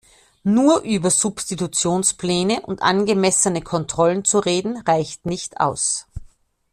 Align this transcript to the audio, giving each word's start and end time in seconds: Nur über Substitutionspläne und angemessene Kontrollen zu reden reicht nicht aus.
Nur 0.41 0.81
über 0.81 1.11
Substitutionspläne 1.11 2.61
und 2.61 2.81
angemessene 2.81 3.61
Kontrollen 3.61 4.25
zu 4.25 4.39
reden 4.39 4.77
reicht 4.77 5.27
nicht 5.27 5.59
aus. 5.59 6.07